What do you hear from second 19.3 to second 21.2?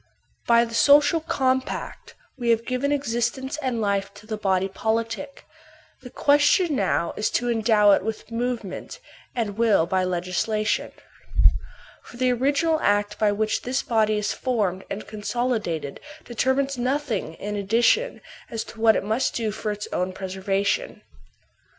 do for its own preservation.